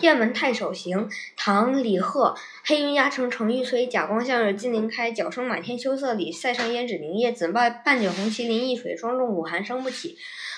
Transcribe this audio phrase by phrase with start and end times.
[0.00, 2.34] 雁门太守行，唐·李贺。
[2.64, 5.12] 黑云压城城欲摧，甲光向日金鳞开。
[5.12, 7.32] 角声满天秋色里，塞上胭脂凝夜。
[7.32, 7.48] 紫。
[7.48, 10.16] 半半卷红旗临易水，霜重鼓寒声不起。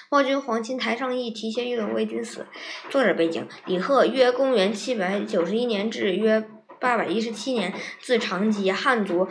[0.09, 2.47] 报君黄金台上意，提携玉龙为君死。
[2.91, 6.45] 作者背景：李贺，约公元七百九十一年至约
[6.81, 9.29] 八百一十七年，字长吉，汉族。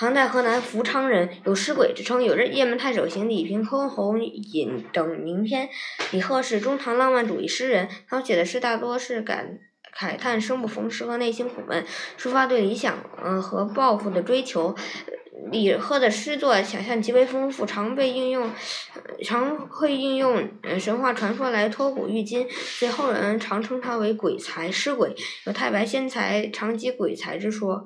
[0.00, 5.68] 唐代河南福昌人，有尸鬼之称，有着雁门太守，行李平箜篌引等名篇。
[6.12, 9.58] 李贺是中唐浪漫主义诗人，他写的诗大多是感
[9.94, 11.84] 慨叹生不逢时和内心苦闷，
[12.18, 14.74] 抒发对理想嗯和抱负的追求。
[15.50, 18.50] 李贺的诗作想象极为丰富，常被应用，
[19.22, 25.14] 常会应用神话传说来托古喻今，所以后人常称他为鬼才诗鬼，
[25.44, 27.84] 有太白仙才长吉鬼才之说。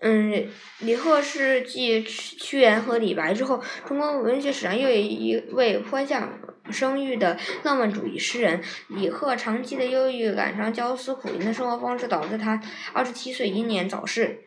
[0.00, 0.48] 嗯，
[0.78, 6.38] 李贺是继屈原和李白之后，中国文学史上又一位颇享
[6.70, 8.62] 声誉的浪漫主义诗人。
[8.88, 14.44] 李贺长期的忧郁，赶上焦思苦吟的生活方式，导致他二十七岁英年早逝。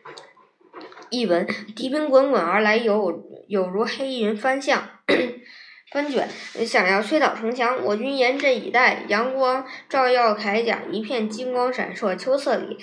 [1.10, 4.88] 译文：敌兵滚滚而来，有有如黑云翻向
[5.92, 6.26] 翻卷，
[6.64, 7.84] 想要摧倒城墙。
[7.84, 12.16] 我军严阵以待，阳光照耀铠甲，一片金光闪烁。
[12.16, 12.78] 秋色里，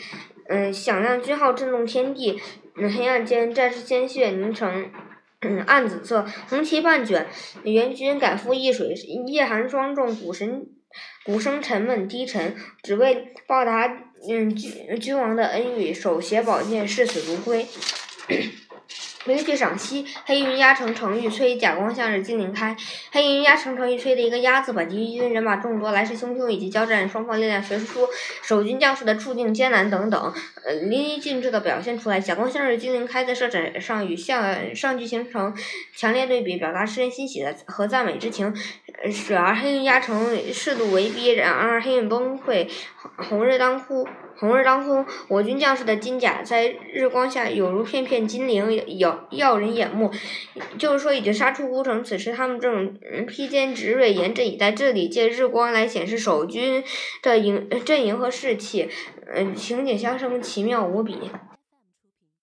[0.47, 2.39] 嗯，响亮军号震动天地。
[2.87, 4.91] 黑暗间，战士鲜血凝成
[5.65, 7.25] 暗紫色，红旗半卷，
[7.63, 8.93] 援军赶赴易水，
[9.25, 10.67] 夜寒霜重，鼓声
[11.25, 13.87] 鼓声沉闷低沉，只为报答
[14.29, 17.65] 嗯君君王的恩遇，手携宝剑，视死如归。
[19.29, 22.75] 名句赏析：黑云压城城欲摧，甲光向日金鳞开。
[23.11, 28.07] 黑云压城城欲摧的一个“压”字，把敌军人马众多、来势汹汹以及交战双方力量悬殊
[28.41, 30.33] 守军将士的处境艰难等等，
[30.65, 32.19] 呃，淋漓尽致的表现出来。
[32.19, 35.55] 甲光向日金鳞开在设展上与下上句形成
[35.95, 38.51] 强烈对比，表达诗人欣喜的和赞美之情。
[39.29, 42.67] 然而黑云压城势度为逼，然而黑云崩溃，
[43.17, 44.05] 红日当空。
[44.37, 50.09] 红日当空，我军将士的金甲在日光下有如片片金鳞，耀耀人眼目。
[50.77, 54.71] 就是说，已经杀出孤城，此时他们正披坚执锐，严阵以待。
[54.71, 56.81] 这里借日光来显示守军
[57.21, 58.89] 的营阵营和士气，
[59.33, 61.17] 嗯，情景相生，奇妙无比。